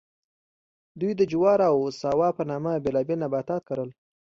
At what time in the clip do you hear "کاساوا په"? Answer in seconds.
1.85-2.43